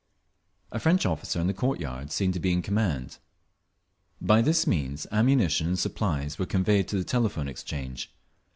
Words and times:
A 0.71 0.79
French 0.79 1.05
officer, 1.05 1.39
in 1.39 1.45
the 1.45 1.53
court 1.53 1.79
yard, 1.79 2.11
seemed 2.11 2.33
to 2.33 2.39
be 2.39 2.51
in 2.51 2.63
command…. 2.63 3.19
By 4.19 4.41
this 4.41 4.65
means 4.65 5.05
ammunition 5.11 5.67
and 5.67 5.77
supplies 5.77 6.39
were 6.39 6.47
conveyed 6.47 6.87
to 6.87 6.97
the 6.97 7.03
Telephone 7.03 7.47
Exchange. 7.47 8.11